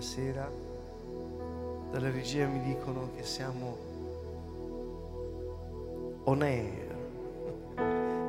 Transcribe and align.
sera. 0.00 0.50
Dalla 1.90 2.10
regia 2.10 2.46
mi 2.46 2.60
dicono 2.62 3.10
che 3.14 3.22
siamo 3.24 3.76
on 6.24 6.42
air, 6.42 6.96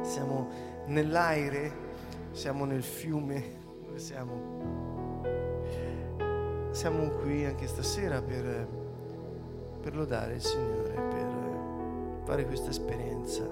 siamo 0.01 0.49
nell'aire, 0.87 1.71
siamo 2.31 2.65
nel 2.65 2.83
fiume, 2.83 3.43
dove 3.85 3.99
siamo? 3.99 4.49
Siamo 6.71 7.09
qui 7.21 7.45
anche 7.45 7.67
stasera 7.67 8.21
per, 8.21 8.67
per 9.81 9.95
lodare 9.95 10.35
il 10.35 10.41
Signore, 10.41 10.93
per 10.93 12.23
fare 12.23 12.45
questa 12.45 12.69
esperienza. 12.69 13.43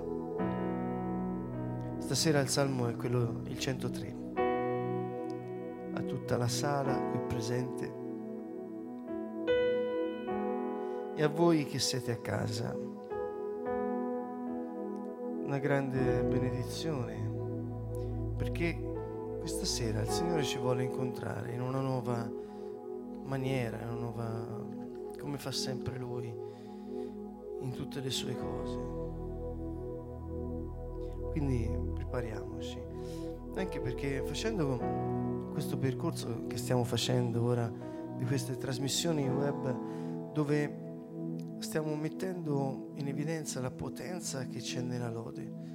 Stasera 1.99 2.39
il 2.39 2.49
salmo 2.49 2.87
è 2.87 2.95
quello, 2.95 3.41
il 3.45 3.59
103 3.59 4.19
a 5.99 6.01
tutta 6.01 6.37
la 6.37 6.47
sala 6.47 6.97
qui 6.97 7.19
presente 7.27 7.98
e 11.19 11.23
a 11.23 11.27
voi 11.27 11.65
che 11.65 11.79
siete 11.79 12.13
a 12.13 12.17
casa. 12.17 12.73
Una 15.43 15.57
grande 15.57 16.23
benedizione 16.23 17.29
perché 18.37 18.81
questa 19.37 19.65
sera 19.65 19.99
il 19.99 20.07
Signore 20.07 20.43
ci 20.43 20.57
vuole 20.57 20.83
incontrare 20.83 21.51
in 21.51 21.59
una 21.59 21.81
nuova 21.81 22.25
maniera, 23.25 23.79
una 23.83 23.99
nuova 23.99 24.65
come 25.19 25.37
fa 25.37 25.51
sempre 25.51 25.97
Lui 25.97 26.33
in 27.59 27.71
tutte 27.73 27.99
le 27.99 28.11
sue 28.11 28.37
cose. 28.37 28.79
Quindi 31.31 31.69
prepariamoci, 31.95 32.81
anche 33.55 33.81
perché 33.81 34.23
facendo 34.25 35.49
questo 35.51 35.77
percorso 35.77 36.47
che 36.47 36.55
stiamo 36.55 36.85
facendo 36.85 37.43
ora 37.43 37.69
di 38.15 38.23
queste 38.23 38.55
trasmissioni 38.55 39.27
web 39.27 40.31
dove 40.31 40.87
stiamo 41.59 41.95
mettendo 41.95 42.91
in 42.95 43.07
evidenza 43.07 43.61
la 43.61 43.71
potenza 43.71 44.45
che 44.45 44.59
c'è 44.59 44.81
nella 44.81 45.09
lode. 45.09 45.67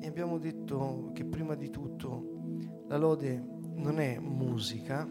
E 0.00 0.06
abbiamo 0.06 0.38
detto 0.38 1.10
che 1.14 1.24
prima 1.24 1.54
di 1.54 1.70
tutto 1.70 2.40
la 2.88 2.96
lode 2.96 3.42
non 3.76 4.00
è 4.00 4.18
musica, 4.18 5.08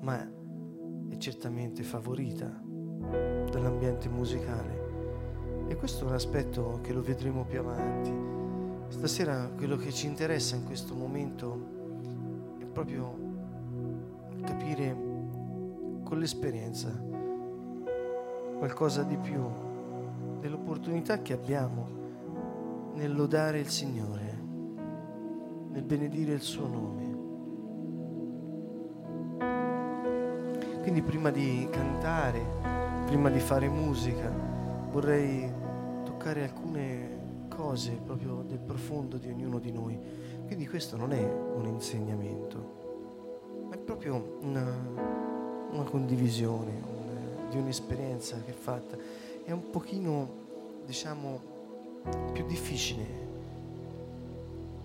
ma 0.00 0.32
è 1.08 1.16
certamente 1.18 1.82
favorita 1.82 2.46
dall'ambiente 3.50 4.08
musicale. 4.08 4.82
E 5.68 5.76
questo 5.76 6.04
è 6.04 6.08
un 6.08 6.14
aspetto 6.14 6.80
che 6.82 6.92
lo 6.92 7.02
vedremo 7.02 7.44
più 7.44 7.58
avanti. 7.58 8.12
Stasera 8.88 9.50
quello 9.56 9.76
che 9.76 9.92
ci 9.92 10.06
interessa 10.06 10.56
in 10.56 10.64
questo 10.64 10.94
momento 10.94 12.56
è 12.58 12.64
proprio 12.64 13.18
capire 14.42 15.13
con 16.04 16.18
l'esperienza 16.18 16.90
qualcosa 18.58 19.02
di 19.02 19.16
più 19.16 19.42
dell'opportunità 20.38 21.22
che 21.22 21.32
abbiamo 21.32 21.88
nel 22.94 23.12
lodare 23.12 23.58
il 23.58 23.68
Signore, 23.68 24.38
nel 25.70 25.82
benedire 25.82 26.34
il 26.34 26.40
suo 26.40 26.68
nome. 26.68 27.02
Quindi 30.82 31.02
prima 31.02 31.30
di 31.30 31.66
cantare, 31.70 32.40
prima 33.06 33.30
di 33.30 33.40
fare 33.40 33.68
musica, 33.68 34.30
vorrei 34.90 35.50
toccare 36.04 36.44
alcune 36.44 37.22
cose 37.48 37.98
proprio 38.04 38.44
del 38.46 38.60
profondo 38.60 39.16
di 39.16 39.28
ognuno 39.28 39.58
di 39.58 39.72
noi. 39.72 39.98
Quindi 40.46 40.68
questo 40.68 40.96
non 40.96 41.12
è 41.12 41.22
un 41.22 41.66
insegnamento, 41.66 43.66
ma 43.68 43.74
è 43.74 43.78
proprio 43.78 44.38
una, 44.42 45.23
una 45.74 45.84
condivisione 45.84 46.70
un, 46.70 47.48
di 47.50 47.58
un'esperienza 47.58 48.40
che 48.42 48.52
è 48.52 48.54
fatta. 48.54 48.96
È 49.44 49.50
un 49.50 49.70
pochino, 49.70 50.28
diciamo, 50.86 51.52
più 52.32 52.46
difficile, 52.46 53.04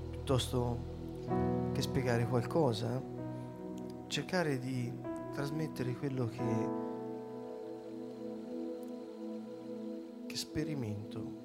piuttosto 0.10 0.78
che 1.72 1.82
spiegare 1.82 2.28
qualcosa, 2.28 3.02
cercare 4.08 4.60
di 4.60 4.92
trasmettere 5.34 5.94
quello 5.94 6.28
che, 6.28 6.68
che 10.26 10.36
sperimento 10.36 11.38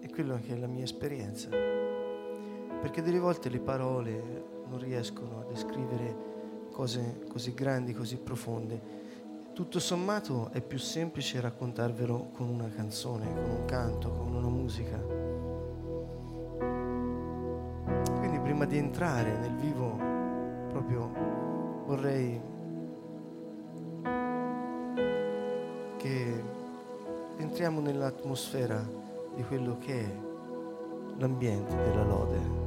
è 0.00 0.08
quello 0.08 0.38
che 0.40 0.54
è 0.54 0.56
la 0.56 0.68
mia 0.68 0.84
esperienza. 0.84 1.48
Perché 1.48 3.02
delle 3.02 3.18
volte 3.18 3.48
le 3.48 3.60
parole 3.60 4.44
non 4.68 4.78
riescono 4.78 5.40
a 5.40 5.44
descrivere 5.44 6.33
cose 6.74 7.20
così 7.30 7.54
grandi, 7.54 7.94
così 7.94 8.16
profonde. 8.16 9.02
Tutto 9.54 9.78
sommato 9.78 10.50
è 10.50 10.60
più 10.60 10.78
semplice 10.78 11.40
raccontarvelo 11.40 12.30
con 12.32 12.48
una 12.48 12.68
canzone, 12.68 13.32
con 13.32 13.48
un 13.48 13.64
canto, 13.64 14.10
con 14.10 14.34
una 14.34 14.48
musica. 14.48 14.98
Quindi 18.18 18.40
prima 18.40 18.64
di 18.64 18.76
entrare 18.76 19.38
nel 19.38 19.54
vivo 19.54 19.96
proprio 20.68 21.12
vorrei 21.86 22.40
che 25.96 26.44
entriamo 27.36 27.80
nell'atmosfera 27.80 28.84
di 29.36 29.44
quello 29.44 29.78
che 29.78 30.00
è 30.00 30.16
l'ambiente 31.18 31.76
della 31.76 32.02
lode. 32.02 32.63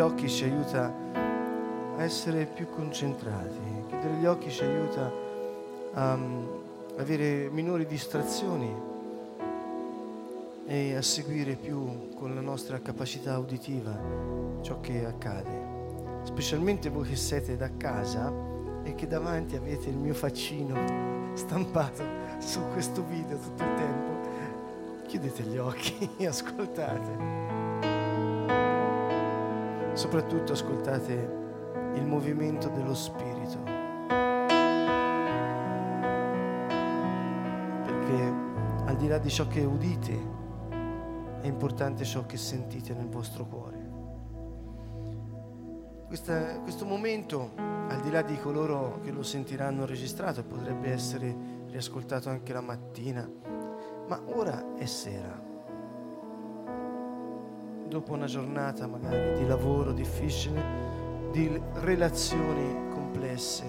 Occhi 0.00 0.28
ci 0.28 0.44
aiuta 0.44 0.92
a 1.96 2.02
essere 2.02 2.46
più 2.46 2.68
concentrati, 2.68 3.58
chiudere 3.88 4.14
gli 4.14 4.26
occhi 4.26 4.50
ci 4.50 4.64
aiuta 4.64 5.12
a 5.92 6.14
um, 6.14 6.48
avere 6.96 7.48
minori 7.50 7.86
distrazioni 7.86 8.72
e 10.66 10.94
a 10.94 11.02
seguire 11.02 11.54
più 11.54 12.10
con 12.14 12.34
la 12.34 12.40
nostra 12.40 12.80
capacità 12.80 13.38
uditiva 13.38 13.98
ciò 14.62 14.80
che 14.80 15.04
accade 15.04 15.60
specialmente 16.22 16.88
voi 16.90 17.08
che 17.08 17.16
siete 17.16 17.56
da 17.56 17.70
casa 17.76 18.32
e 18.82 18.94
che 18.94 19.06
davanti 19.06 19.56
avete 19.56 19.88
il 19.88 19.96
mio 19.96 20.14
faccino 20.14 21.34
stampato 21.34 22.02
su 22.38 22.60
questo 22.72 23.04
video 23.04 23.38
tutto 23.38 23.62
il 23.62 23.74
tempo, 23.74 25.06
chiudete 25.06 25.42
gli 25.42 25.58
occhi 25.58 26.08
e 26.16 26.26
ascoltate. 26.26 27.99
Soprattutto 30.00 30.52
ascoltate 30.54 31.12
il 31.92 32.06
movimento 32.06 32.70
dello 32.70 32.94
Spirito. 32.94 33.58
Perché 37.84 38.34
al 38.86 38.96
di 38.96 39.08
là 39.08 39.18
di 39.18 39.28
ciò 39.28 39.46
che 39.46 39.62
udite, 39.62 40.18
è 41.42 41.46
importante 41.46 42.06
ciò 42.06 42.24
che 42.24 42.38
sentite 42.38 42.94
nel 42.94 43.08
vostro 43.10 43.44
cuore. 43.44 43.90
Questa, 46.06 46.60
questo 46.60 46.86
momento, 46.86 47.50
al 47.56 48.00
di 48.00 48.10
là 48.10 48.22
di 48.22 48.38
coloro 48.38 49.00
che 49.02 49.10
lo 49.10 49.22
sentiranno 49.22 49.84
registrato, 49.84 50.42
potrebbe 50.44 50.90
essere 50.90 51.36
riascoltato 51.66 52.30
anche 52.30 52.54
la 52.54 52.62
mattina, 52.62 53.30
ma 54.08 54.18
ora 54.28 54.76
è 54.76 54.86
sera. 54.86 55.49
Dopo 57.90 58.12
una 58.12 58.26
giornata 58.26 58.86
magari 58.86 59.36
di 59.40 59.46
lavoro 59.48 59.90
difficile, 59.90 60.62
di 61.32 61.60
relazioni 61.80 62.88
complesse, 62.88 63.64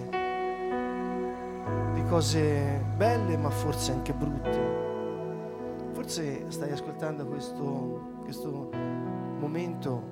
di 1.96 2.04
cose 2.04 2.86
belle 2.98 3.36
ma 3.36 3.50
forse 3.50 3.92
anche 3.92 4.14
brutte. 4.14 5.90
Forse 5.94 6.52
stai 6.52 6.72
ascoltando 6.72 7.26
questo, 7.26 8.20
questo 8.22 8.70
momento 9.40 10.04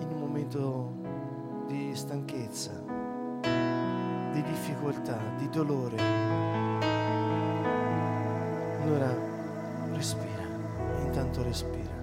in 0.00 0.08
un 0.12 0.18
momento 0.18 0.92
di 1.66 1.94
stanchezza, 1.94 2.72
di 3.40 4.42
difficoltà, 4.42 5.18
di 5.38 5.48
dolore. 5.48 5.96
Allora 8.82 9.16
respira, 9.94 10.44
intanto 11.02 11.42
respira. 11.42 11.93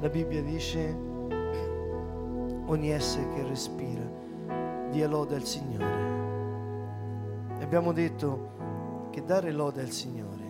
La 0.00 0.08
Bibbia 0.08 0.42
dice, 0.42 0.96
ogni 2.66 2.90
essere 2.90 3.28
che 3.30 3.42
respira, 3.42 4.08
dia 4.90 5.08
lode 5.08 5.34
al 5.34 5.42
Signore. 5.42 6.06
E 7.58 7.62
abbiamo 7.64 7.92
detto 7.92 9.08
che 9.10 9.24
dare 9.24 9.50
lode 9.50 9.80
al 9.80 9.90
Signore 9.90 10.46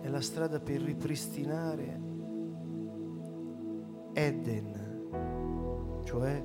è 0.00 0.08
la 0.08 0.20
strada 0.20 0.58
per 0.58 0.80
ripristinare 0.80 2.00
Eden, 4.12 6.00
cioè 6.02 6.42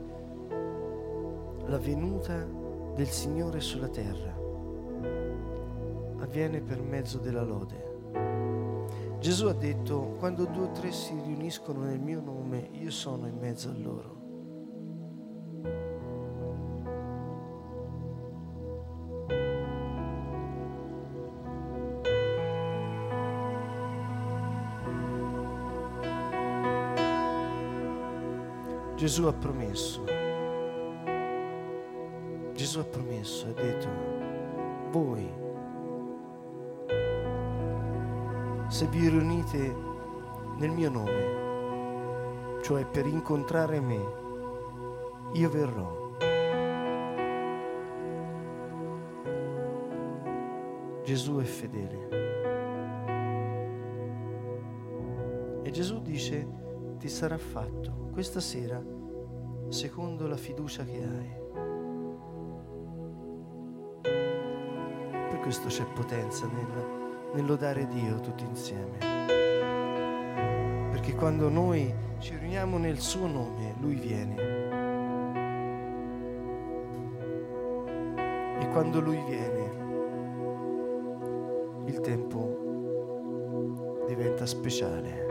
la 1.65 1.77
venuta 1.79 2.45
del 2.93 3.07
Signore 3.07 3.59
sulla 3.59 3.89
terra. 3.89 4.33
avviene 6.17 6.61
per 6.61 6.81
mezzo 6.81 7.17
della 7.17 7.43
lode. 7.43 8.44
Gesù 9.25 9.47
ha 9.47 9.53
detto, 9.53 10.17
quando 10.19 10.45
due 10.45 10.65
o 10.65 10.71
tre 10.71 10.91
si 10.91 11.19
riuniscono 11.19 11.79
nel 11.79 11.99
mio 11.99 12.21
nome, 12.21 12.69
io 12.73 12.91
sono 12.91 13.25
in 13.25 13.39
mezzo 13.39 13.69
a 13.69 13.73
loro. 13.73 14.13
Gesù 28.95 29.23
ha 29.23 29.33
promesso, 29.33 30.03
Gesù 32.53 32.77
ha 32.77 32.83
promesso, 32.83 33.47
ha 33.47 33.53
detto, 33.53 33.87
voi, 34.91 35.44
se 38.67 38.87
vi 38.87 39.07
riunite 39.07 39.75
nel 40.57 40.71
mio 40.71 40.89
nome, 40.89 42.59
cioè 42.61 42.85
per 42.85 43.05
incontrare 43.05 43.79
me, 43.79 44.23
io 45.33 45.49
verrò. 45.49 46.03
Gesù 51.03 51.37
è 51.37 51.43
fedele. 51.43 52.23
E 55.63 55.71
Gesù 55.71 56.01
dice, 56.01 56.47
ti 56.97 57.07
sarà 57.07 57.37
fatto 57.37 58.09
questa 58.11 58.39
sera 58.39 58.81
secondo 59.69 60.27
la 60.27 60.37
fiducia 60.37 60.83
che 60.83 61.03
hai. 61.03 61.43
Per 65.29 65.39
questo 65.41 65.67
c'è 65.67 65.85
potenza 65.85 66.47
nel, 66.47 67.04
nel 67.35 67.45
lodare 67.45 67.85
Dio 67.87 68.21
tutti 68.21 68.45
insieme. 68.45 68.97
Perché 70.91 71.13
quando 71.15 71.49
noi 71.49 71.93
ci 72.19 72.37
riuniamo 72.37 72.77
nel 72.77 72.99
suo 72.99 73.27
nome, 73.27 73.75
Lui 73.79 73.95
viene. 73.95 74.35
E 78.61 78.69
quando 78.69 79.01
Lui 79.01 79.21
viene, 79.27 79.73
il 81.87 81.99
tempo 81.99 84.05
diventa 84.07 84.45
speciale. 84.45 85.25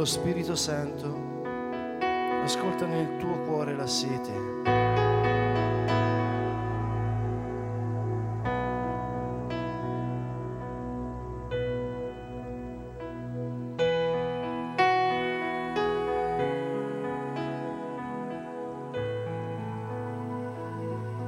Vuoi 0.00 0.04
lo 0.04 0.04
Spirito 0.04 0.56
Santo, 0.56 1.14
ascolta 2.42 2.86
nel 2.86 3.18
tuo 3.18 3.38
cuore 3.44 3.74
la 3.74 3.86
sete. 3.86 4.48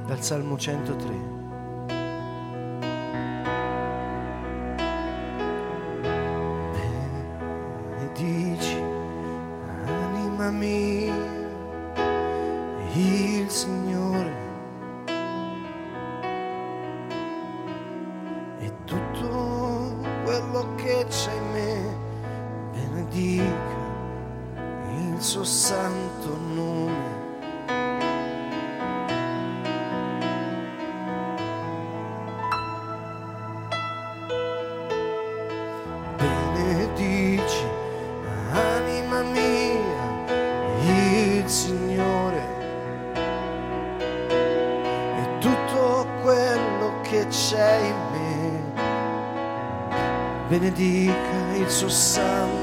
Dal 0.05 0.21
Salmo 0.21 0.57
103. 0.57 1.42
Benedica 50.59 51.55
il 51.55 51.67
suo 51.67 51.89
santo 51.89 52.62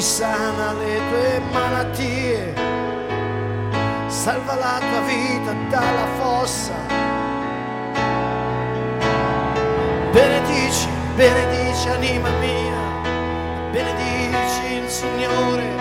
risana 0.00 0.72
le 0.80 0.96
tue 1.10 1.40
malattie, 1.52 2.54
salva 4.06 4.54
la 4.54 4.78
tua 4.78 5.00
vita 5.02 5.52
dalla 5.68 6.06
fossa. 6.16 6.72
Benedici, 10.10 10.88
benedici 11.16 11.88
anima 11.90 12.30
mia, 12.40 12.80
benedici 13.72 14.72
il 14.72 14.88
Signore. 14.88 15.79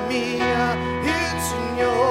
mía, 0.00 0.76
el 1.02 1.40
Señor. 1.42 2.05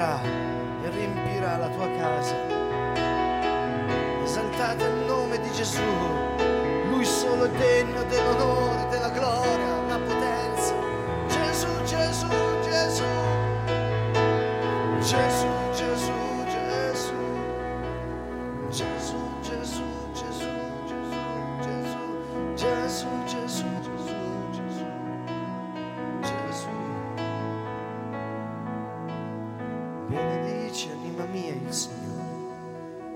Verrà 0.00 0.20
e 0.82 0.90
riempirà 0.90 1.58
la 1.58 1.68
tua 1.68 1.90
casa. 1.90 2.34
Esaltate 4.24 4.84
il 4.84 5.04
nome 5.06 5.38
di 5.40 5.50
Gesù, 5.52 5.82
Lui 6.88 7.04
solo 7.04 7.44
è 7.44 7.50
degno 7.50 8.02
dell'onore, 8.04 8.79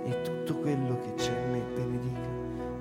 e 0.05 0.23
tutto 0.23 0.57
quello 0.59 1.01
che 1.01 1.15
c'è 1.15 1.33
in 1.33 1.51
me 1.51 1.61
benedica 1.75 2.35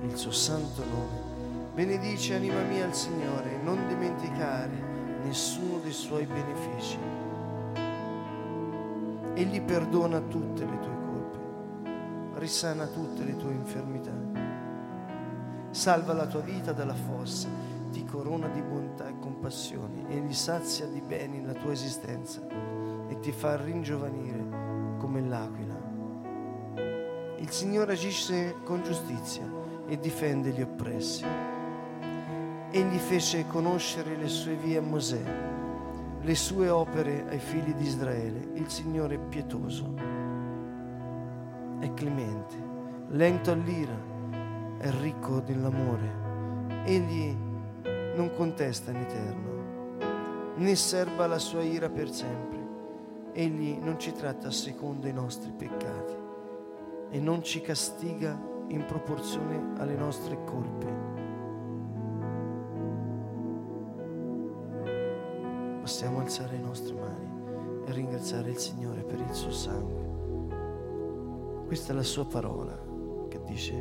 il 0.03 0.17
suo 0.17 0.31
santo 0.31 0.83
nome. 0.83 1.31
Benedici 1.73 2.33
anima 2.33 2.61
mia 2.63 2.85
il 2.85 2.93
Signore 2.93 3.57
non 3.63 3.87
dimenticare 3.87 4.91
nessuno 5.23 5.79
dei 5.79 5.91
suoi 5.91 6.25
benefici. 6.25 6.97
Egli 9.33 9.61
perdona 9.61 10.19
tutte 10.19 10.65
le 10.65 10.79
tue 10.79 10.97
colpe, 11.05 12.39
risana 12.39 12.85
tutte 12.87 13.23
le 13.23 13.35
tue 13.35 13.51
infermità, 13.51 14.11
salva 15.71 16.13
la 16.13 16.27
tua 16.27 16.41
vita 16.41 16.71
dalla 16.71 16.93
fossa, 16.93 17.47
ti 17.91 18.05
corona 18.05 18.47
di 18.49 18.61
bontà 18.61 19.07
e 19.07 19.17
compassione, 19.17 20.07
egli 20.09 20.33
sazia 20.33 20.85
di 20.85 21.01
beni 21.01 21.43
la 21.43 21.53
tua 21.53 21.71
esistenza 21.71 22.41
e 23.07 23.19
ti 23.19 23.31
fa 23.31 23.55
ringiovanire 23.55 24.97
come 24.99 25.21
l'aquila. 25.21 25.62
Il 27.43 27.51
Signore 27.51 27.91
agisce 27.91 28.55
con 28.63 28.83
giustizia 28.83 29.43
e 29.85 29.99
difende 29.99 30.51
gli 30.51 30.61
oppressi. 30.61 31.25
Egli 32.71 32.97
fece 32.97 33.45
conoscere 33.47 34.15
le 34.15 34.29
sue 34.29 34.55
vie 34.55 34.77
a 34.77 34.81
Mosè, 34.81 35.21
le 36.21 36.35
sue 36.35 36.69
opere 36.69 37.25
ai 37.27 37.39
figli 37.39 37.73
di 37.73 37.83
Israele. 37.83 38.51
Il 38.53 38.69
Signore 38.69 39.15
è 39.15 39.19
pietoso, 39.19 39.93
è 41.79 41.93
clemente, 41.93 42.55
lento 43.09 43.51
all'ira, 43.51 43.97
è 44.77 44.89
ricco 45.01 45.43
nell'amore. 45.45 46.85
Egli 46.85 47.35
non 48.15 48.31
contesta 48.37 48.91
in 48.91 48.97
eterno, 48.97 50.55
né 50.55 50.75
serba 50.75 51.27
la 51.27 51.39
sua 51.39 51.61
ira 51.61 51.89
per 51.89 52.09
sempre. 52.09 52.61
Egli 53.33 53.79
non 53.81 53.99
ci 53.99 54.13
tratta 54.13 54.49
secondo 54.49 55.07
i 55.07 55.13
nostri 55.13 55.51
peccati 55.51 56.22
e 57.13 57.19
non 57.19 57.43
ci 57.43 57.61
castiga 57.61 58.35
in 58.69 58.85
proporzione 58.85 59.73
alle 59.77 59.95
nostre 59.95 60.35
colpe. 60.45 60.87
Possiamo 65.79 66.21
alzare 66.21 66.57
le 66.57 66.63
nostre 66.63 66.95
mani 66.95 67.85
e 67.85 67.91
ringraziare 67.91 68.49
il 68.49 68.57
Signore 68.57 69.03
per 69.03 69.19
il 69.19 69.31
suo 69.31 69.51
sangue. 69.51 70.01
Questa 71.67 71.93
è 71.93 71.95
la 71.95 72.01
sua 72.01 72.25
parola 72.25 72.75
che 73.27 73.39
dice, 73.43 73.75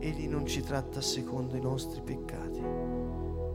Egli 0.00 0.28
non 0.28 0.44
ci 0.44 0.60
tratta 0.60 1.00
secondo 1.00 1.56
i 1.56 1.62
nostri 1.62 2.02
peccati 2.02 2.62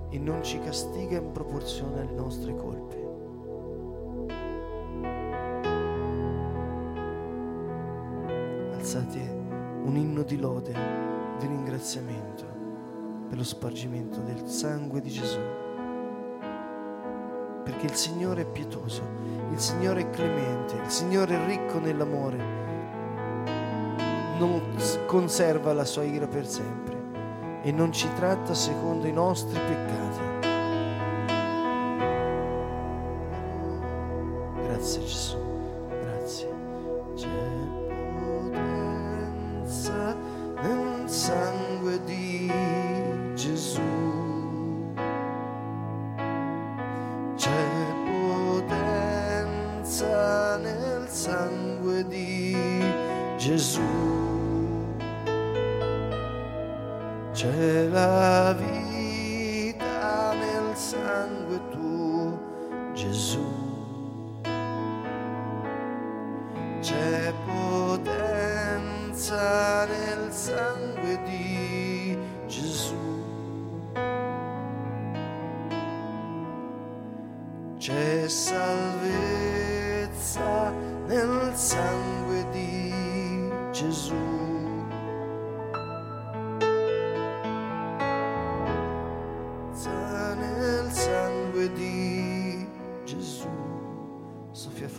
e 0.10 0.18
non 0.18 0.44
ci 0.44 0.60
castiga 0.62 1.20
in 1.20 1.32
proporzione 1.32 2.00
alle 2.02 2.16
nostre 2.16 2.56
colpe. 2.56 2.99
Alzate 8.90 9.20
un 9.84 9.96
inno 9.98 10.24
di 10.24 10.40
lode, 10.40 10.74
di 11.38 11.46
ringraziamento 11.46 12.44
per 13.30 13.38
lo 13.38 13.44
spargimento 13.44 14.20
del 14.22 14.48
sangue 14.48 15.00
di 15.00 15.12
Gesù. 15.12 15.38
Perché 17.66 17.86
il 17.86 17.94
Signore 17.94 18.42
è 18.42 18.46
pietoso, 18.48 19.04
il 19.52 19.60
Signore 19.60 20.02
è 20.02 20.10
clemente, 20.10 20.74
il 20.74 20.90
Signore 20.90 21.36
è 21.36 21.46
ricco 21.46 21.78
nell'amore. 21.78 22.38
non 24.40 24.60
conserva 25.06 25.72
la 25.72 25.86
sua 25.86 26.04
ira 26.04 26.26
per 26.26 26.48
sempre 26.48 26.98
e 27.62 27.72
non 27.72 27.92
ci 27.92 28.12
tratta 28.16 28.56
secondo 28.56 29.06
i 29.06 29.14
nostri 29.14 29.60
peccati. 29.60 30.48
Grazie 34.64 35.06
Gesù, 35.06 35.49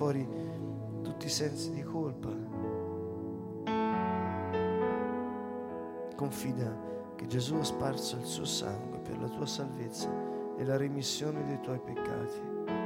fuori 0.00 0.26
tutti 1.02 1.26
i 1.26 1.28
sensi 1.28 1.73
di 1.73 1.83
colpa. 1.83 2.30
Confida 6.16 6.75
che 7.16 7.26
Gesù 7.26 7.57
ha 7.57 7.64
sparso 7.64 8.16
il 8.16 8.25
suo 8.25 8.47
sangue 8.47 8.97
per 9.00 9.21
la 9.21 9.28
tua 9.28 9.45
salvezza 9.45 10.09
e 10.57 10.64
la 10.64 10.78
remissione 10.78 11.45
dei 11.45 11.61
tuoi 11.61 11.80
peccati. 11.80 12.79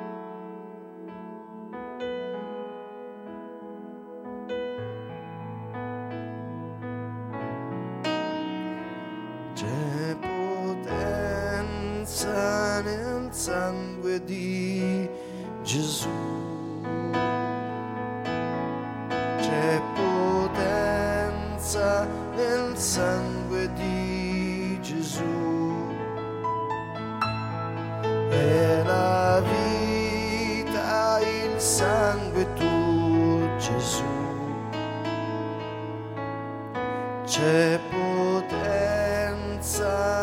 Potenza 37.90 39.46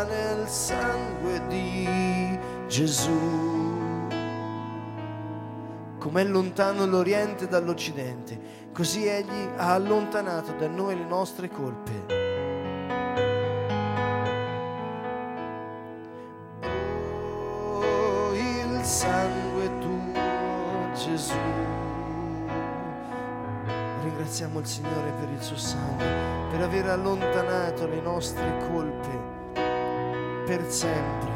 nel 0.04 0.47
sangue 0.47 1.41
di 1.47 2.39
Gesù. 2.67 3.39
Com'è 5.97 6.24
lontano 6.24 6.86
l'Oriente 6.86 7.47
dall'Occidente, 7.47 8.69
così 8.74 9.06
Egli 9.06 9.50
ha 9.58 9.74
allontanato 9.74 10.54
da 10.54 10.67
noi 10.67 10.97
le 10.97 11.06
nostre 11.06 11.50
colpe. 11.50 12.21
Ringraziamo 24.41 24.60
il 24.60 24.65
Signore 24.65 25.12
per 25.19 25.30
il 25.30 25.41
suo 25.43 25.56
sangue, 25.56 26.49
per 26.49 26.62
aver 26.62 26.88
allontanato 26.88 27.86
le 27.86 28.01
nostre 28.01 28.58
colpe 28.71 29.54
per 30.47 30.65
sempre. 30.67 31.31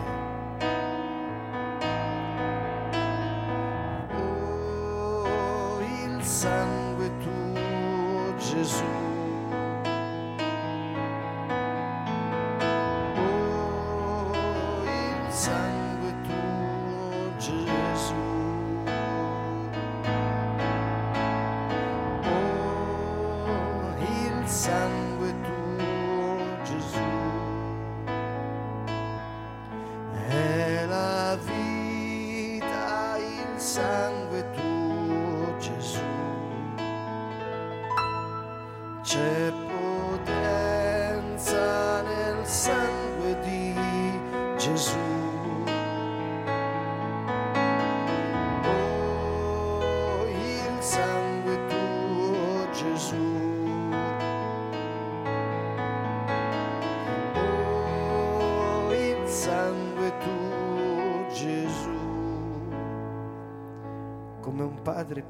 sun. 24.47 25.14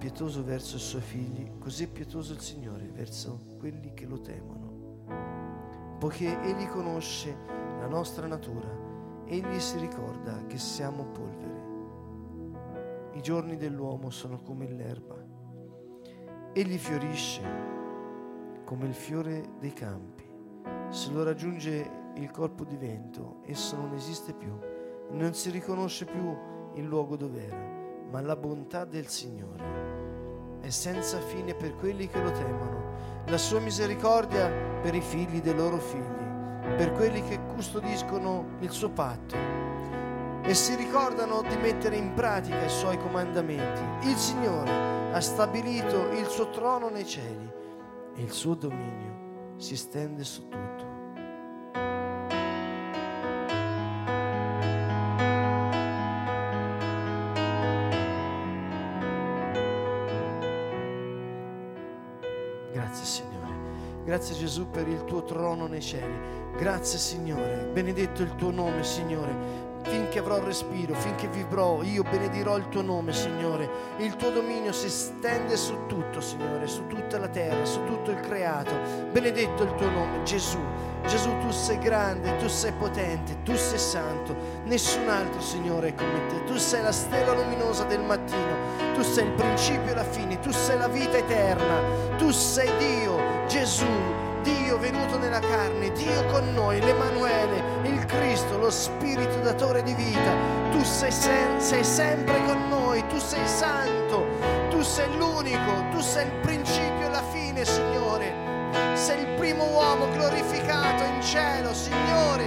Pietoso 0.06 0.44
verso 0.44 0.76
i 0.76 0.80
suoi 0.80 1.02
figli, 1.02 1.58
così 1.58 1.86
è 1.86 1.88
pietoso 1.88 2.32
il 2.34 2.40
Signore 2.40 2.92
verso 2.94 3.56
quelli 3.58 3.96
che 3.96 4.06
lo 4.06 4.22
temono. 4.22 5.98
Poiché 5.98 6.40
Egli 6.44 6.68
conosce 6.68 7.36
la 7.80 7.88
nostra 7.88 8.28
natura, 8.28 8.70
Egli 9.26 9.60
si 9.60 9.80
ricorda 9.80 10.46
che 10.46 10.60
siamo 10.60 11.06
polvere. 11.06 11.64
I 13.14 13.22
giorni 13.24 13.58
dell'uomo 13.58 14.12
sono 14.12 14.44
come 14.44 14.70
l'erba. 14.70 15.16
Egli 16.54 16.78
fiorisce 16.78 17.42
come 18.64 18.86
il 18.86 18.94
fiore 18.94 19.54
dei 19.58 19.74
campi. 19.74 20.30
Se 20.90 21.12
lo 21.14 21.24
raggiunge 21.24 22.12
il 22.14 22.30
colpo 22.30 22.64
di 22.64 22.78
vento, 22.78 23.42
esso 23.48 23.76
non 23.76 23.96
esiste 23.96 24.36
più, 24.36 24.56
non 25.14 25.34
si 25.34 25.50
riconosce 25.50 26.06
più 26.06 26.38
il 26.76 26.86
luogo 26.86 27.16
dov'era, 27.16 27.58
ma 28.12 28.22
la 28.22 28.36
bontà 28.36 28.86
del 28.86 29.08
Signore 29.08 29.95
è 30.66 30.72
senza 30.72 31.20
fine 31.20 31.54
per 31.54 31.76
quelli 31.76 32.08
che 32.08 32.20
lo 32.20 32.32
temono, 32.32 33.24
la 33.28 33.38
sua 33.38 33.60
misericordia 33.60 34.50
per 34.82 34.96
i 34.96 35.02
figli 35.02 35.40
dei 35.40 35.54
loro 35.54 35.78
figli, 35.78 36.76
per 36.76 36.92
quelli 36.94 37.22
che 37.22 37.40
custodiscono 37.54 38.58
il 38.62 38.72
suo 38.72 38.90
patto 38.90 39.36
e 40.42 40.54
si 40.56 40.74
ricordano 40.76 41.44
di 41.44 41.56
mettere 41.58 41.98
in 41.98 42.14
pratica 42.16 42.66
i 42.66 42.70
suoi 42.70 42.98
comandamenti. 42.98 44.08
Il 44.08 44.16
Signore 44.16 45.12
ha 45.12 45.22
stabilito 45.22 46.10
il 46.10 46.26
suo 46.26 46.50
trono 46.50 46.90
nei 46.90 47.06
cieli 47.06 47.52
e 48.16 48.24
il 48.24 48.32
suo 48.32 48.56
dominio 48.56 49.54
si 49.58 49.78
stende 49.78 50.24
su 50.24 50.48
tutto. 50.48 50.85
Grazie 64.16 64.38
Gesù 64.38 64.70
per 64.70 64.88
il 64.88 65.04
tuo 65.04 65.26
trono 65.26 65.68
nei 65.68 65.82
cieli. 65.82 66.54
Grazie 66.56 66.98
Signore. 66.98 67.70
Benedetto 67.74 68.22
il 68.22 68.34
tuo 68.36 68.50
nome 68.50 68.82
Signore. 68.82 69.84
finché 69.86 70.20
avrò 70.20 70.44
respiro, 70.44 70.94
finché 70.96 71.28
vivrò, 71.28 71.84
io 71.84 72.04
benedirò 72.04 72.58
il 72.58 72.70
tuo 72.70 72.82
nome, 72.82 73.14
Signore. 73.14 73.70
Il 73.98 74.16
tuo 74.16 74.32
dominio 74.32 74.72
si 74.72 74.90
stende 74.90 75.56
su 75.56 75.86
tutto, 75.88 76.22
Signore, 76.22 76.68
su 76.68 76.88
tutta 76.88 77.20
la 77.20 77.28
terra, 77.28 77.66
su 77.66 77.84
tutto 77.86 78.12
il 78.12 78.20
creato. 78.20 78.74
Benedetto 79.12 79.64
il 79.64 79.76
tuo 79.76 79.90
nome, 79.90 80.24
Gesù. 80.24 80.60
Gesù, 81.06 81.38
tu 81.38 81.52
sei 81.52 81.78
grande, 81.78 82.36
tu 82.38 82.48
sei 82.48 82.72
potente, 82.72 83.44
tu 83.44 83.56
sei 83.56 83.78
santo. 83.78 84.36
Nessun 84.64 85.08
altro, 85.08 85.40
Signore, 85.40 85.90
è 85.90 85.94
come 85.94 86.26
te. 86.28 86.44
Tu 86.46 86.58
sei 86.58 86.82
la 86.82 86.92
stella 86.92 87.34
luminosa 87.34 87.84
del 87.84 88.02
mattino. 88.02 88.94
Tu 88.96 89.04
sei 89.04 89.26
il 89.26 89.34
principio 89.34 89.92
e 89.92 89.96
la 89.96 90.04
fine. 90.04 90.40
Tu 90.40 90.52
sei 90.52 90.80
la 90.80 90.88
vita 90.88 91.18
eterna. 91.18 92.16
Tu 92.18 92.32
sei 92.32 92.72
Dio, 92.78 93.18
Gesù. 93.48 93.86
Dio 94.42 94.78
venuto 94.78 95.18
nella 95.18 95.40
carne, 95.40 95.92
Dio 95.94 96.24
con 96.26 96.54
noi, 96.54 96.80
l'Emanuele, 96.80 97.64
il 97.84 98.06
Cristo, 98.06 98.58
lo 98.60 98.70
Spirito 98.70 99.40
datore 99.40 99.82
di 99.82 99.94
vita. 99.96 100.32
Tu 100.72 100.84
sei, 100.84 101.12
sen- 101.12 101.60
sei 101.60 101.84
sempre 101.84 102.44
con 102.46 102.70
noi, 102.70 103.06
tu 103.08 103.18
sei 103.18 103.48
santo, 103.48 104.24
tu 104.70 104.82
sei 104.84 105.16
l'unico, 105.18 105.90
tu 105.92 106.00
sei 106.00 106.26
il 106.28 106.34
principio 106.42 107.08
e 107.08 107.10
la 107.10 107.24
fine, 107.32 107.66
Signore. 107.66 108.34
Sei 108.94 109.22
il 109.22 109.28
primo 109.36 109.64
uomo 109.66 110.12
glorificato 110.12 111.04
in 111.04 111.22
cielo, 111.24 111.74
Signore, 111.74 112.46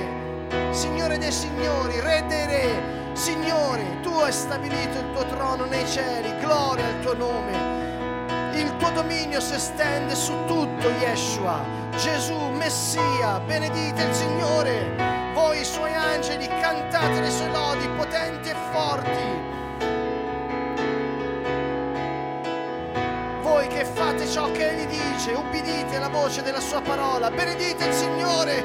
Signore 0.70 1.18
dei 1.18 1.32
Signori, 1.32 1.98
Re 2.00 2.24
dei 2.28 2.46
Re, 2.46 2.82
Signore, 3.14 3.98
tu 4.02 4.10
hai 4.10 4.30
stabilito 4.32 4.98
il 4.98 5.10
tuo 5.12 5.26
trono 5.26 5.64
nei 5.64 5.86
cieli, 5.86 6.32
gloria 6.38 6.84
al 6.86 7.00
tuo 7.00 7.14
nome. 7.14 7.77
Il 8.58 8.76
tuo 8.76 8.90
dominio 8.90 9.38
si 9.40 9.54
estende 9.54 10.16
su 10.16 10.32
tutto, 10.46 10.90
Yeshua. 10.98 11.64
Gesù, 11.96 12.36
Messia, 12.50 13.38
benedite 13.38 14.02
il 14.02 14.12
Signore. 14.12 15.30
Voi, 15.32 15.60
i 15.60 15.64
suoi 15.64 15.94
angeli, 15.94 16.48
cantate 16.48 17.20
le 17.20 17.30
sue 17.30 17.48
lodi 17.52 17.86
potenti 17.90 18.48
e 18.48 18.56
forti. 18.72 19.46
Voi 23.42 23.68
che 23.68 23.84
fate 23.84 24.26
ciò 24.26 24.50
che 24.50 24.70
Egli 24.70 24.86
dice, 24.86 25.34
ubbidite 25.34 26.00
la 26.00 26.08
voce 26.08 26.42
della 26.42 26.58
sua 26.58 26.80
parola. 26.80 27.30
Benedite 27.30 27.84
il 27.84 27.92
Signore, 27.92 28.60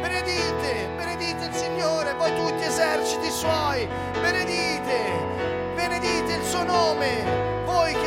benedite, 0.00 0.88
benedite 0.96 1.46
il 1.46 1.54
Signore, 1.54 2.14
voi 2.14 2.32
tutti 2.36 2.62
eserciti 2.62 3.28
suoi, 3.28 3.88
benedite, 4.20 5.74
benedite 5.74 6.32
il 6.32 6.44
suo 6.44 6.62
nome 6.62 7.51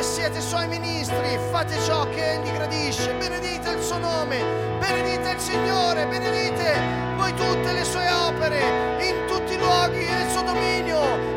siete 0.06 0.40
suoi 0.40 0.68
ministri, 0.68 1.38
fate 1.50 1.80
ciò 1.82 2.08
che 2.10 2.34
egli 2.34 2.52
gradisce, 2.52 3.12
benedite 3.16 3.72
il 3.72 3.82
suo 3.82 3.98
nome, 3.98 4.38
benedite 4.80 5.32
il 5.32 5.40
Signore, 5.40 6.06
benedite 6.06 6.80
voi 7.18 7.34
tutte 7.34 7.74
le 7.74 7.84
sue 7.84 8.08
opere, 8.12 8.60
in 9.00 9.26
tutti 9.28 9.54
i 9.54 9.58
luoghi 9.58 10.04
il 10.04 10.30
suo 10.32 10.44
dominio. 10.44 11.35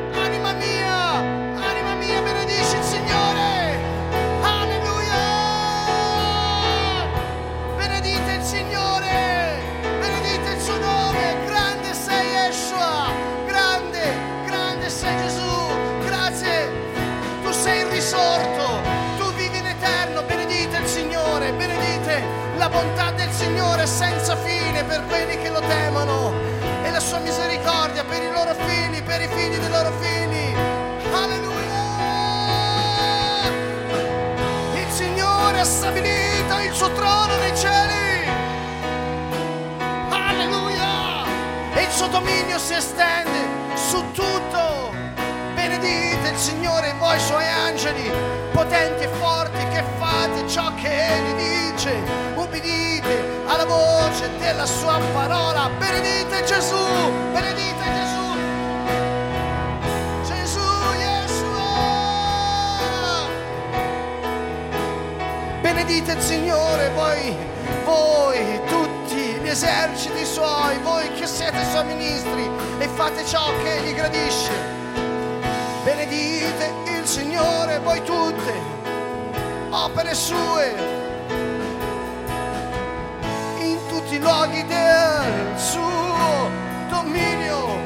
La 22.68 22.82
bontà 22.82 23.10
del 23.12 23.30
Signore 23.30 23.86
senza 23.86 24.36
fine 24.36 24.84
per 24.84 25.02
quelli 25.06 25.38
che 25.40 25.48
lo 25.48 25.60
temono 25.60 26.32
e 26.82 26.90
la 26.90 27.00
sua 27.00 27.18
misericordia 27.18 28.04
per 28.04 28.22
i 28.22 28.30
loro 28.30 28.54
figli, 28.54 29.02
per 29.02 29.22
i 29.22 29.28
figli 29.28 29.56
dei 29.56 29.70
loro 29.70 29.90
figli. 29.98 30.54
Alleluia! 31.12 31.86
Il 34.74 34.90
Signore 34.90 35.60
ha 35.60 35.64
stabilito 35.64 36.58
il 36.58 36.72
suo 36.74 36.92
trono 36.92 37.36
nei 37.38 37.56
cieli. 37.56 38.28
Alleluia! 40.10 41.24
E 41.74 41.82
il 41.82 41.90
suo 41.90 42.08
dominio 42.08 42.58
si 42.58 42.74
estende 42.74 43.76
su 43.76 44.04
tutto. 44.12 44.67
Benedite 45.78 46.30
il 46.30 46.36
Signore 46.36 46.92
voi 46.98 47.20
suoi 47.20 47.46
angeli, 47.46 48.10
potenti 48.50 49.04
e 49.04 49.08
forti, 49.20 49.64
che 49.68 49.84
fate 49.96 50.48
ciò 50.48 50.74
che 50.74 50.88
Egli 50.88 51.70
dice. 51.70 51.94
Ubbidite 52.34 53.44
alla 53.46 53.64
voce 53.64 54.28
della 54.38 54.66
sua 54.66 54.98
parola. 55.12 55.70
Benedite 55.78 56.42
Gesù, 56.44 56.76
benedite 57.32 57.84
Gesù. 57.94 58.36
Gesù, 60.24 60.68
Yeshua. 60.98 61.68
Benedite 65.60 66.12
il 66.12 66.20
Signore, 66.20 66.90
voi, 66.90 67.36
voi 67.84 68.60
tutti 68.66 69.38
gli 69.40 69.48
eserciti 69.48 70.24
suoi, 70.24 70.76
voi 70.82 71.12
che 71.12 71.26
siete 71.28 71.64
suoi 71.70 71.84
ministri 71.84 72.50
e 72.78 72.88
fate 72.88 73.24
ciò 73.24 73.52
che 73.62 73.76
egli 73.76 73.94
gradisce. 73.94 74.77
Benedite 75.88 76.70
il 76.98 77.06
Signore, 77.06 77.78
voi 77.78 78.02
tutte, 78.02 78.52
opere 79.70 80.12
sue, 80.12 80.74
in 83.58 83.78
tutti 83.88 84.16
i 84.16 84.18
luoghi 84.18 84.66
del 84.66 85.58
suo 85.58 86.50
dominio. 86.90 87.80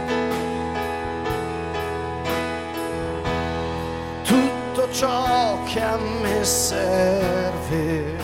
Tutto 4.25 4.91
ciò 4.91 5.63
che 5.63 5.81
a 5.81 5.97
me 5.97 6.43
serve 6.43 8.17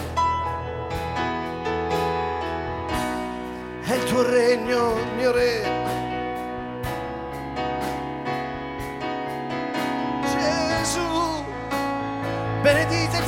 è 3.85 3.93
il 3.93 4.05
tuo 4.07 4.29
regno, 4.29 4.95
mio 5.17 5.31
Re. 5.31 5.88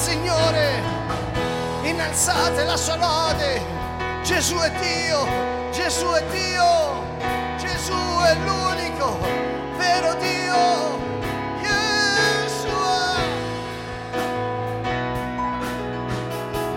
Signore, 0.01 0.81
innalzate 1.83 2.65
la 2.65 2.77
sua 2.79 2.97
lode. 2.97 3.61
Gesù 4.23 4.57
è 4.57 4.71
Dio, 4.81 5.27
Gesù 5.71 6.07
è 6.07 6.25
Dio, 6.31 7.05
Gesù 7.59 7.93
è 8.25 8.35
l'unico 8.37 9.19
vero 9.77 10.15
Dio. 10.15 10.99
Yeshua. 11.61 13.19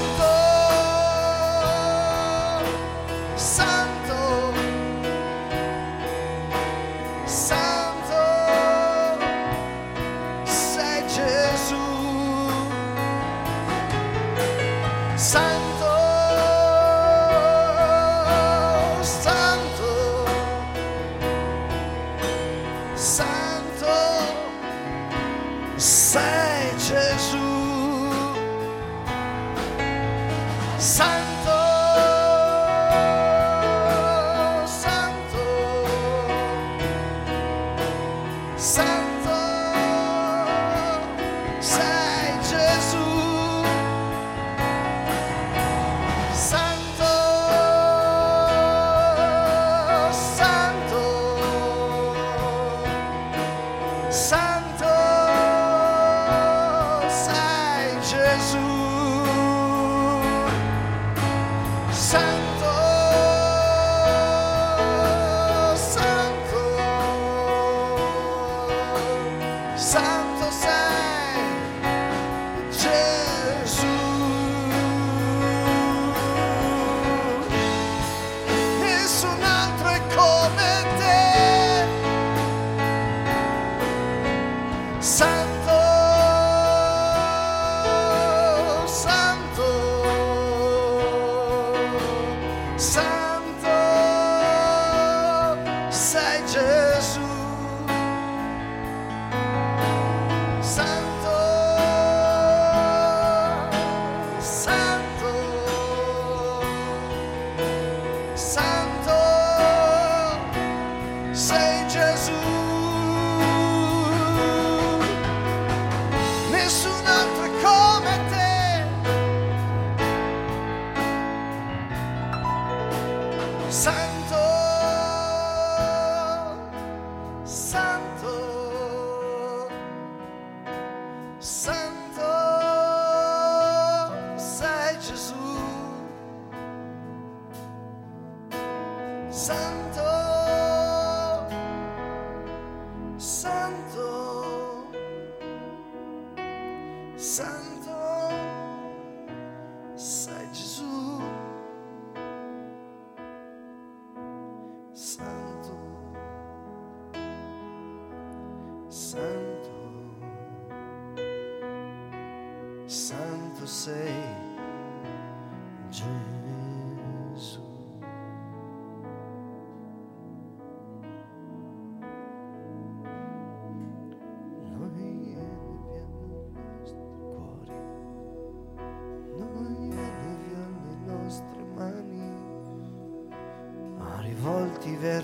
santo, 54.18 54.47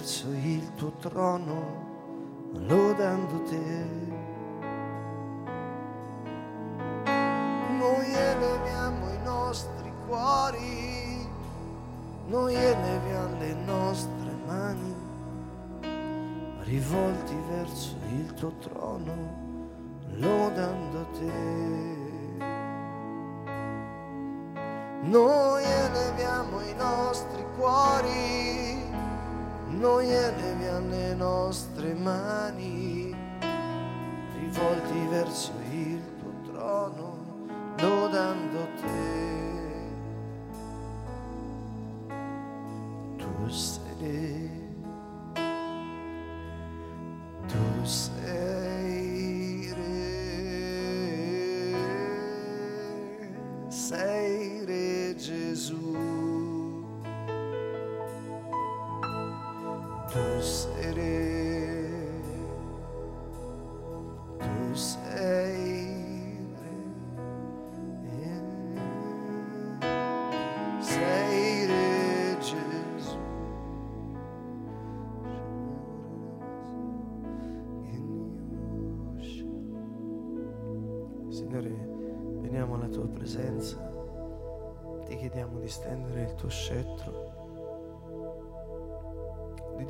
verso 0.03 0.27
il 0.31 0.75
tuo 0.75 0.91
trono, 0.99 2.51
lodando 2.51 3.41
te. 3.43 4.01
Noi 7.05 8.13
eleviamo 8.13 9.09
i 9.13 9.23
nostri 9.23 9.93
cuori, 10.05 11.25
noi 12.25 12.53
eleviamo 12.53 13.37
le 13.37 13.53
nostre 13.65 14.35
mani, 14.45 14.93
rivolti 16.63 17.35
verso 17.47 17.95
il 18.09 18.33
tuo 18.33 18.51
trono, 18.57 19.15
lodando 20.15 21.07
te. 21.13 21.61
Noi 25.03 25.42
noi 29.83 30.09
eleviamo 30.09 30.87
le 30.91 31.13
nostre 31.13 31.93
mani, 31.93 32.42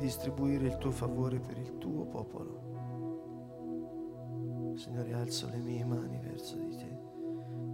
distribuire 0.04 0.66
il 0.66 0.76
tuo 0.76 0.90
favore 0.90 1.40
per 1.40 1.56
il 1.56 1.78
tuo 1.78 2.04
popolo. 2.04 2.72
Signore, 4.76 5.14
alzo 5.14 5.48
le 5.48 5.56
mie 5.56 5.82
mani 5.82 6.18
verso 6.18 6.58
di 6.58 6.76
te. 6.76 6.98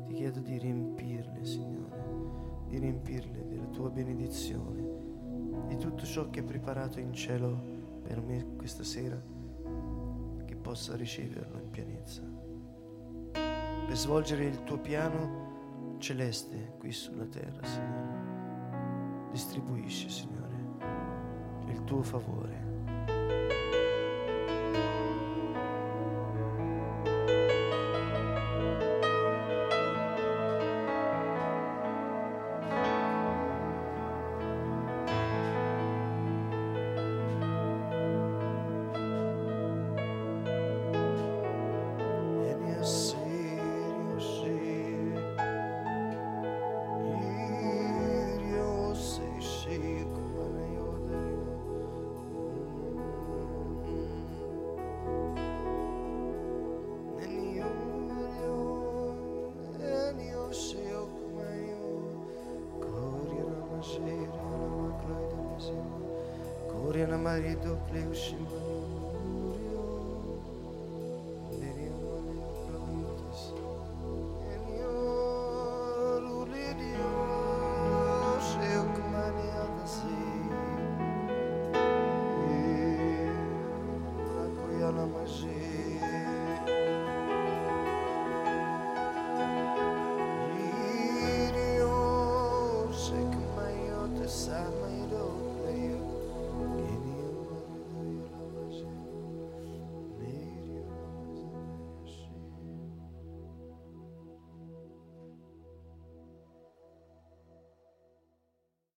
Ti 0.06 0.14
chiedo 0.14 0.38
di 0.38 0.56
riempirle, 0.56 1.44
Signore, 1.44 2.64
di 2.68 2.78
riempirle 2.78 3.48
della 3.48 3.66
tua 3.66 3.90
benedizione, 3.90 5.66
di 5.66 5.76
tutto 5.76 6.04
ciò 6.04 6.30
che 6.30 6.38
hai 6.38 6.44
preparato 6.44 7.00
in 7.00 7.12
cielo 7.12 7.98
per 8.00 8.20
me 8.20 8.54
questa 8.56 8.84
sera, 8.84 9.20
che 10.44 10.54
possa 10.54 10.94
riceverlo 10.94 11.58
in 11.58 11.70
pienezza. 11.70 12.22
Per 13.32 13.96
svolgere 13.96 14.44
il 14.44 14.62
tuo 14.62 14.78
piano 14.78 15.96
celeste 15.98 16.74
qui 16.78 16.92
sulla 16.92 17.26
terra, 17.26 17.64
Signore. 17.64 18.28
Distribuisci, 19.32 20.08
Signore 20.08 20.39
tuo 21.90 22.04
favore. 22.04 22.69
marido 67.20 67.78
Cleushimon. 67.88 68.59